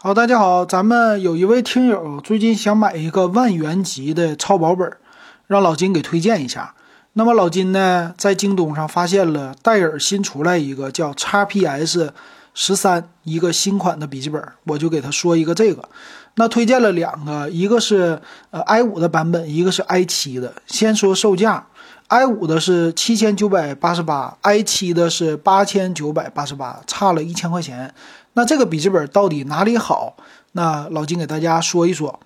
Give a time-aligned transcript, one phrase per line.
[0.00, 4.96] 好，大家好，咱们有一位听友最近想买一个万元级的超薄本，
[5.48, 6.76] 让老金给推荐一下。
[7.14, 12.10] 那么老金呢，在京东上发现了戴尔新出来一个叫 XPS
[12.54, 15.88] 十三一个新款的笔记本，我就给他说一个这个。
[16.36, 20.54] 那推荐了两个，一个是呃 i 五的版本，一个是 i 七的。
[20.68, 21.66] 先说售价
[22.06, 27.92] ，i 五的是七千九百八十八，i 七的是八千九百八十八，差了一千块钱。
[28.38, 30.14] 那这个笔记本到底哪里好？
[30.52, 32.20] 那老金给大家说一说。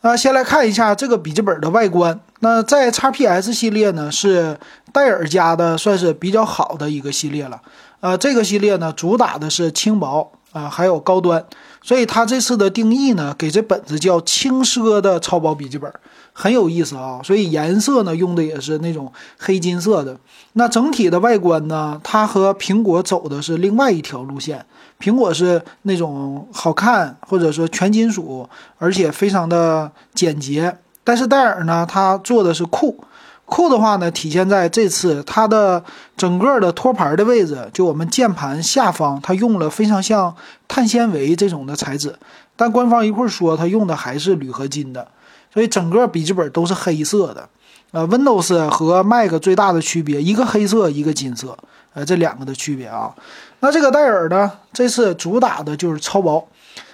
[0.00, 2.18] 那，先来看一下这个笔记本的外观。
[2.40, 4.58] 那在 XPS 系列呢，是
[4.92, 7.62] 戴尔家的算是比较好的一个系列了。
[8.00, 11.44] 呃，这个系列呢，主打的是轻薄啊，还有高端。
[11.80, 15.90] 所以它这次的定义呢，给这本子叫轻奢的超薄笔记本，
[16.32, 17.20] 很有意思啊。
[17.24, 20.16] 所以颜色呢，用的也是那种黑金色的。
[20.52, 24.64] 那整体的外观呢，它和苹果走的是另外一条路线。
[25.00, 30.76] 苹果是那种好看，或者说全金属，而且非常的简洁。
[31.04, 33.02] 但是戴尔呢，它做的是酷，
[33.48, 35.82] 酷的话呢，体现在这次它的
[36.16, 40.34] 整个的托盘的位置，就我们键盘下方，它用了非常像
[40.68, 42.14] 碳纤维这种的材质。
[42.56, 45.08] 但官方一会儿说它用的还是铝合金的，
[45.52, 47.48] 所以整个笔记本都是黑色的。
[47.92, 51.56] 呃，Windows 和 Mac 最大的区别，一个黑色，一个金色，
[51.94, 53.14] 呃，这两个的区别啊。
[53.60, 56.46] 那这个戴尔呢，这次主打的就是超薄，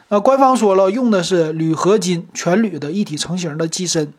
[0.08, 4.12] 呃，官方说了，用的是铝合金全铝的一体成型的机身，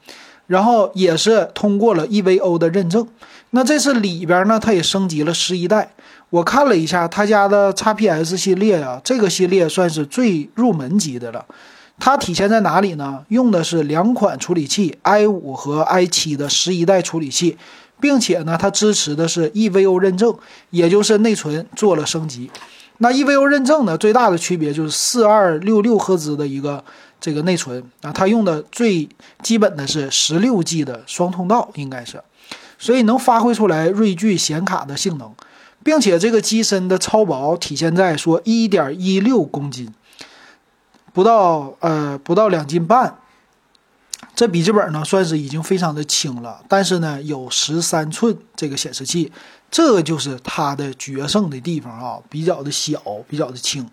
[0.47, 3.07] 然后也是通过了 EVO 的认证。
[3.51, 5.93] 那这次里边呢，它也升级了十一代。
[6.29, 11.45] 我看了一下他家的 XPS 系列啊，这个系列算是最入门级的了。
[11.97, 13.23] 它体现在哪里呢？
[13.29, 17.57] 用的是两款处理器，i5 和 i7 的十一代处理器。
[17.97, 20.35] 并且呢，它支持的是 EVO 认证，
[20.69, 22.51] 也就是内存做了升级。
[22.97, 26.83] 那 EVO 认证呢，最大的区别就是四二六六赫兹的一个
[27.19, 29.07] 这个内存啊，它用的最
[29.41, 32.21] 基本的是十六 G 的双通道，应该是，
[32.77, 35.33] 所以能发挥出来锐炬显卡的性能，
[35.83, 39.93] 并且这个机身的超薄体现在说一点一六公斤，
[41.13, 43.17] 不到呃不到两斤半。
[44.35, 49.31] 这笔记本呢，算是已经非常的轻了，但是呢，有十三寸这个显示器，
[49.71, 53.89] 这就是它的决胜的地方啊，比较的小，比较的轻。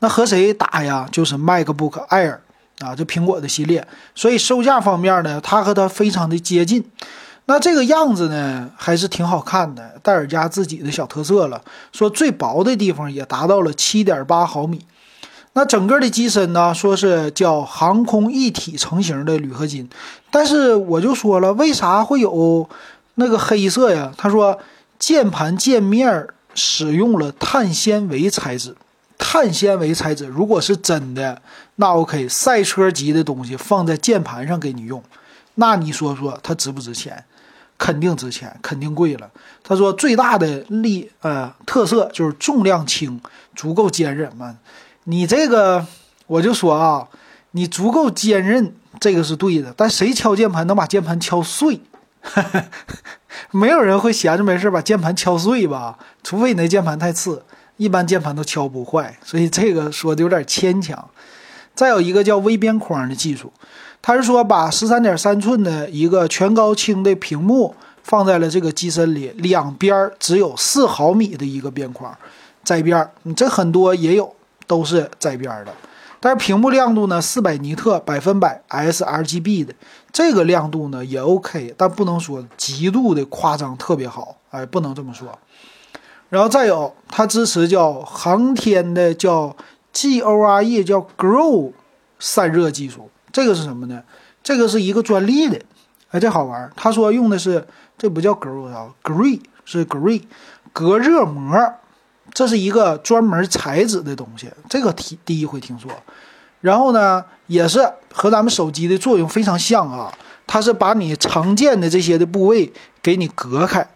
[0.00, 1.08] 那和谁打呀？
[1.12, 2.38] 就是 MacBook Air
[2.80, 3.86] 啊，这苹果的系列。
[4.14, 6.84] 所以售价方面呢，它和它非常的接近。
[7.46, 11.62] 那这个样子呢，还是挺好看的，戴尔家自己的小特色了。
[11.92, 14.84] 说最薄的地方也达到了七点八毫米。
[15.52, 19.88] 那整个的机身呢，说是叫航空一体成型的铝合金，
[20.30, 22.68] 但是我就说了，为啥会有
[23.14, 24.12] 那个黑色呀？
[24.18, 24.58] 他说
[24.98, 28.74] 键盘键面使用了碳纤维材质，
[29.18, 31.40] 碳纤维材质如果是真的，
[31.76, 35.02] 那 OK，赛车级的东西放在键盘上给你用，
[35.54, 37.24] 那你说说它值不值钱？
[37.78, 39.30] 肯定值钱，肯定贵了。
[39.62, 43.20] 他说最大的力呃特色就是重量轻，
[43.54, 44.56] 足够坚韧嘛。
[45.04, 45.86] 你这个，
[46.26, 47.08] 我就说啊，
[47.50, 49.74] 你足够坚韧，这个是对的。
[49.76, 51.82] 但谁敲键盘能把键盘敲碎？
[53.52, 55.98] 没有人会闲着没事把键盘敲碎吧？
[56.22, 57.44] 除非你那键盘太次，
[57.76, 59.18] 一般键盘都敲不坏。
[59.24, 61.08] 所以这个说的有点牵强。
[61.74, 63.52] 再有一个叫微边框的技术，
[64.00, 72.16] 他是说把十三点三寸的一个全高清的屏幕放在了这个机身里，两边只有四毫米的一个边框，
[72.64, 74.34] 窄边你这很多也有。
[74.68, 75.72] 都是窄边的，
[76.18, 79.72] 但是屏幕亮度呢，四百尼特，百分百 sRGB 的，
[80.12, 85.38] 这个亮度呢也 OK，但不能说极度的夸张，特别好，哎，不能这么说。
[86.28, 89.56] 然后再有，它支持叫航天的叫
[89.92, 91.72] GORE 叫 Grow
[92.18, 94.02] 散热技术，这个是什么呢？
[94.42, 95.60] 这个是一个专利的，
[96.10, 96.70] 哎，这好玩。
[96.76, 97.66] 他说用的是
[97.96, 100.22] 这不叫 Grow 啊，Gree 是 Gree
[100.72, 101.58] 隔热膜。
[102.34, 105.90] 这是一个专门材质的东西，这个第第一回听说。
[106.60, 107.80] 然后呢，也是
[108.12, 110.12] 和咱们手机的作用非常像啊，
[110.46, 113.88] 它是把你常见的这些的部位给你隔开，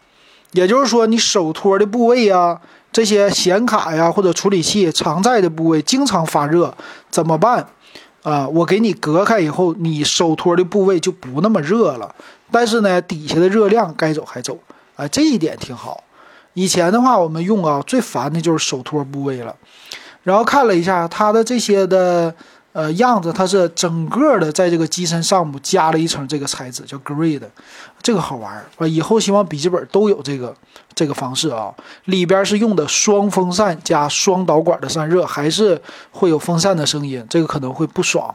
[0.53, 2.61] 也就是说你手托的部位啊，
[2.93, 6.75] 这些显卡呀或者处理器常在的部位经常发热，
[7.11, 7.67] 怎么办
[8.23, 8.49] 啊？
[8.49, 12.15] 我给你隔开以后，你手托的部位就不那么热了，
[12.51, 14.59] 但是呢，底下的热量该走还走，
[14.97, 16.03] 啊，这一点挺好。
[16.55, 19.55] 以前的话，我们用啊最烦的就是手托部位了。
[20.23, 22.35] 然后看了一下它的这些的
[22.73, 27.51] 呃，样子它是整个的在这个机身上部加了一层这个材质，叫 Gray 的，
[28.01, 30.55] 这个好玩儿以后希望笔记本都有这个
[30.95, 31.75] 这个方式啊。
[32.05, 35.81] 里边是用的双风扇加双导管的散热，还是
[36.13, 38.33] 会有风扇的声音，这个可能会不爽。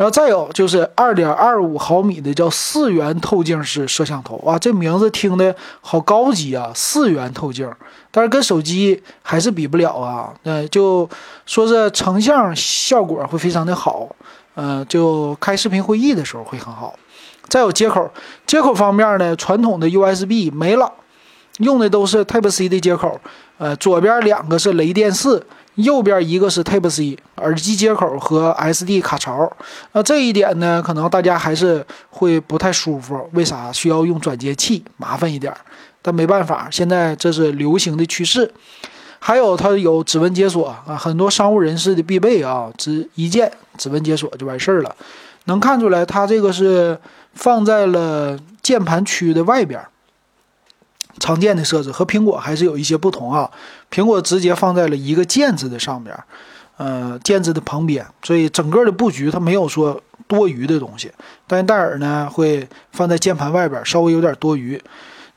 [0.00, 7.70] 然后再有就是二点二五毫米的叫四元透镜式摄像头啊，这名字听的好高级啊，四元透镜。
[8.10, 11.06] 但是跟手机还是比不了啊，呃，就
[11.44, 14.08] 说是成像效果会非常的好，
[14.54, 16.98] 呃，就开视频会议的时候会很好。
[17.50, 18.10] 再有接口，
[18.46, 20.90] 接口方面呢，传统的 USB 没了，
[21.58, 23.20] 用的都是 Type C 的接口，
[23.58, 25.46] 呃，左边两个是雷电四，
[25.82, 29.50] 右边一个是 Type C 耳机接口和 SD 卡槽。
[29.92, 33.72] 那这一点呢，可能大家还是会不太舒服，为啥？
[33.72, 35.54] 需要用转接器，麻烦一点。
[36.02, 38.50] 但没办法，现在这是流行的趋势。
[39.18, 44.96] 还有它有指纹解锁啊，很多商务人士的必备啊，只一键指纹解锁就完事儿了。
[45.44, 46.98] 能看出来，它这个是
[47.34, 49.78] 放在了键盘区的外边。
[51.18, 53.50] 常见的设置和苹果还是有一些不同啊。
[53.90, 56.16] 苹果直接放在了一个键子的上边，
[56.76, 61.10] 呃，键子的旁边，所以整个的布局它没有说多余的东西。
[61.46, 64.80] 但戴尔呢，会放在键盘外边，稍微有点多余。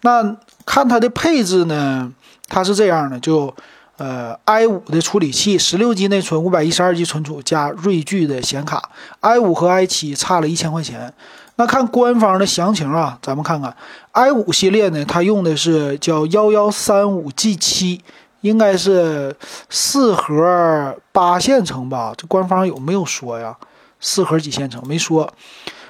[0.01, 0.35] 那
[0.65, 2.11] 看它的配置呢，
[2.47, 3.53] 它是这样的，就
[3.97, 8.89] 呃 i 五的处理器，十六 G 内存，五百一十二 G 存储加锐炬的显卡
[9.21, 11.13] ，i 五和 i 七差了一千块钱。
[11.55, 13.75] 那看官方的详情啊，咱们看看
[14.11, 18.01] i 五系列呢，它用的是叫幺幺三五 G 七，
[18.41, 19.35] 应该是
[19.69, 22.13] 四核八线程吧？
[22.17, 23.55] 这官方有没有说呀？
[23.99, 25.31] 四核几线程没说。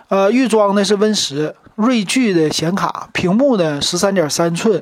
[0.10, 1.56] 呃，预装的是 Win 十。
[1.76, 4.80] 锐炬的显卡，屏幕呢十三点三寸，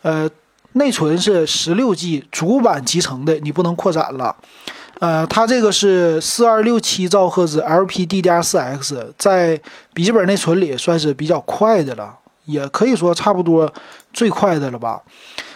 [0.00, 0.26] 呃，
[0.72, 4.34] 内存是十六 G，主板集成的，你不能扩展了。
[5.04, 9.60] 呃，它这个是四二六七兆赫兹 LPDDR4X，在
[9.92, 12.16] 笔记本内存里算是比较快的了，
[12.46, 13.70] 也可以说差不多
[14.14, 15.02] 最快的了吧。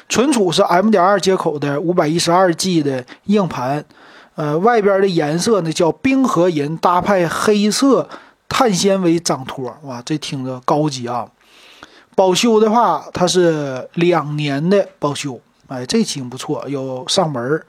[0.06, 3.83] 存储是 M 点二接口的五百一十二 G 的硬盘，
[4.35, 8.06] 呃，外边的颜色呢叫冰河银，搭配黑色。
[8.50, 11.27] 碳纤维掌托，哇，这听着高级啊！
[12.15, 17.62] 保修的话，它是两年的保修，哎，这挺不错，有上门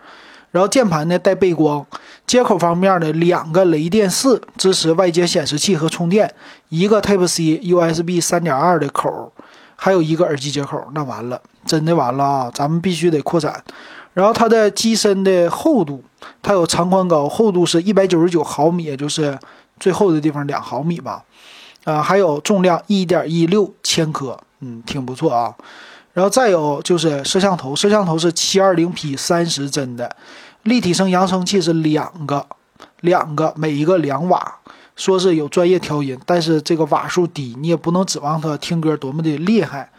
[0.52, 1.86] 然后键盘呢带背光，
[2.26, 6.34] 接口方面呢两个雷电四支持外接显示器和充电，
[6.70, 9.32] 一个 Type C USB 三点二的口，
[9.76, 10.82] 还有一个耳机接口。
[10.94, 12.52] 那完了，真的完了啊！
[12.54, 13.64] 咱们必须得扩展。
[14.14, 16.04] 然后它的机身的厚度，
[16.42, 19.38] 它有长宽高，厚度是一百九十九毫米，也就是。
[19.80, 21.24] 最厚的地方两毫米吧，
[21.86, 25.56] 啊，还有重量一点一六千克，嗯，挺不错啊。
[26.20, 30.14] 然后再有就是摄像头，摄像头是七二零 P 三十帧的，
[30.64, 32.46] 立体声扬声器是两个，
[33.00, 34.60] 两个每一个两瓦，
[34.98, 39.90] 说是有专业调音，但是这个瓦数低，你也不能指望它听歌多么的厉害。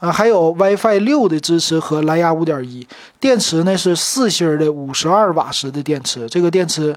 [0.00, 2.84] 啊，还有 WiFi 六的支持和蓝牙五点一，
[3.20, 6.92] 电池呢是四芯的五十二瓦时的电池，这个电池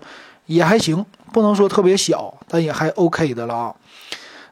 [0.47, 1.05] 也还行。
[1.31, 3.75] 不能说特别小，但也还 OK 的了啊。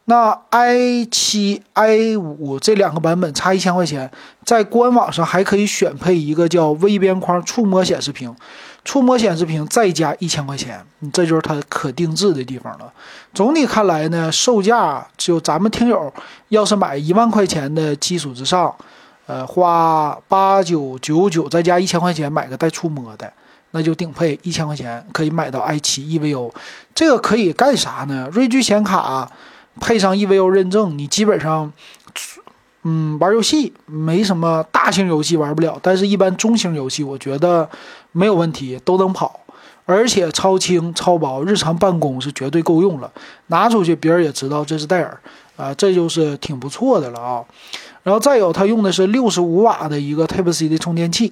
[0.05, 4.11] 那 i 七、i 五这两个版本差一千块钱，
[4.45, 8.35] 在官网上还可以选配一个叫微边框触摸显示屏，
[8.83, 12.91] 触摸显示屏再加一千块钱，这就是它可定制的地方了。
[13.33, 16.13] 总体看来呢，售价就咱们听友
[16.49, 18.75] 要是买一万块钱的基础之上，
[19.25, 23.31] 呃，花八九九九再加一千块钱买个带触摸的。
[23.71, 26.51] 那就顶配一千块钱可以买到 i 七 EVO，
[26.93, 28.29] 这个可以干啥呢？
[28.31, 29.31] 锐炬显卡
[29.79, 31.71] 配上 EVO 认证，你基本上，
[32.83, 37.69] 嗯，玩游戏没什么大型游戏玩不了，但是一般中型游戏我觉得
[38.11, 39.39] 没有问题，都能跑，
[39.85, 43.11] 而且超轻超薄，日常办公是绝对够用了，
[43.47, 45.19] 拿出去别人也知道这是戴尔
[45.57, 47.43] 啊，这就是挺不错的了啊。
[48.03, 51.31] 然后再有，它用的是六十五瓦的一个 Type C 的充电器。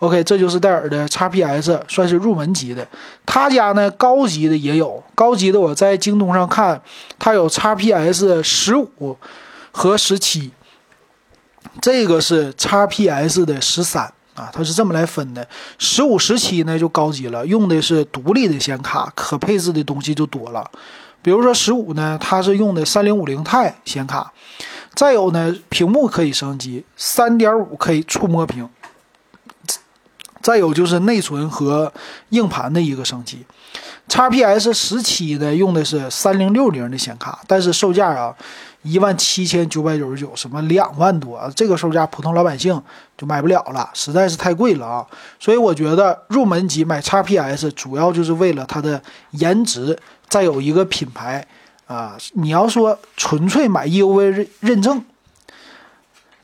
[0.00, 2.86] OK，这就是戴尔的 XPS，算是入门级的。
[3.24, 6.78] 他家呢，高级的也有，高级的我在京东上看，
[7.18, 9.16] 它有 XPS 十五
[9.72, 10.50] 和十七，
[11.80, 15.48] 这个是 XPS 的十三啊，它是这么来分的。
[15.78, 20.70] 十五、十七呢就高级了，用的是独立的显卡，可配置的东西就多了。
[21.22, 24.30] 比如说十五呢，它是用的三零五零钛显卡，
[24.94, 28.68] 再有呢，屏幕可以升级，三点五 K 触摸屏。
[30.46, 31.92] 再有就是内存和
[32.28, 33.44] 硬盘的一个升级
[34.08, 38.32] ，XPS 十七呢用的是三零六零的显卡，但是售价啊
[38.82, 42.80] 一万七千九百九十九，什么两万多，这个售价普通老百姓
[43.18, 45.04] 就买不了了，实在是太贵了啊！
[45.40, 49.98] 所以我觉得入门级买 x PS 主要就是为了它的颜值，
[50.28, 51.44] 再有一个品牌
[51.88, 52.16] 啊。
[52.34, 55.04] 你要说纯粹买 EUV 认认证。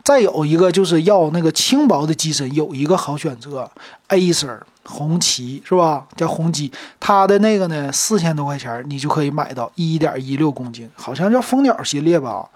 [0.04, 3.70] 再有一个就是要那个轻薄的机身，有一个好选择
[4.08, 6.06] ，Acer 红旗是吧？
[6.16, 12.48] 叫红旗，它的那个呢四千多块钱，你就可以买到一点一六公斤，好像叫蜂鸟系列吧，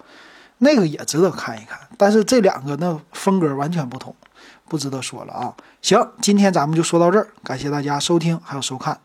[0.59, 1.79] 那个也值得看一看。
[1.97, 4.13] 但是这两个那风格完全不同，
[4.69, 5.55] 不值得说了啊。
[5.81, 8.99] 行，今天咱们就说到这儿，感谢大家收听还有收看。